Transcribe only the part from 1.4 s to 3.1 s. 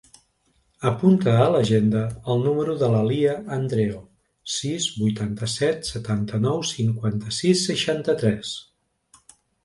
a l'agenda el número de la